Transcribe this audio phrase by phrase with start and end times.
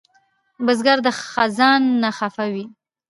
[0.65, 2.65] بزګر د خزان نه خفه وي